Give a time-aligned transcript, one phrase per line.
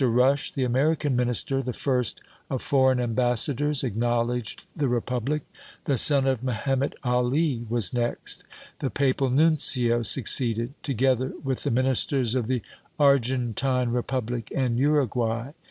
[0.03, 5.43] Rush, the American Minister, the first of foreign ambassadors acknowledged the Republic.
[5.85, 8.43] The son of Mehemet Ali was next.
[8.79, 12.63] The Papal Nuncio succeeded, together with the Ministers of the
[12.97, 15.51] Argentine Republic and Uruguay.